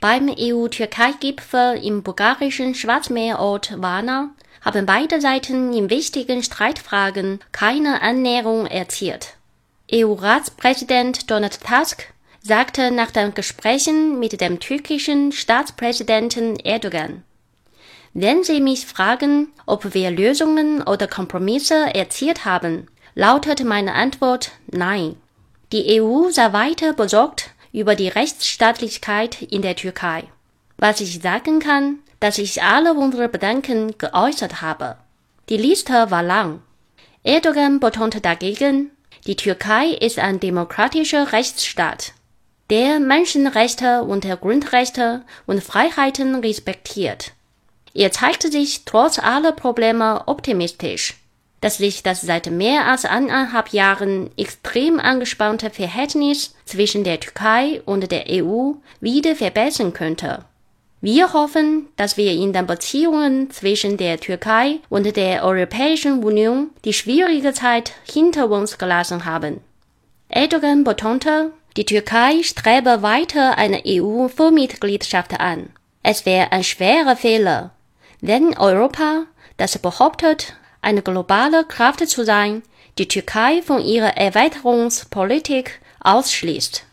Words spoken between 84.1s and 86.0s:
Erweiterungspolitik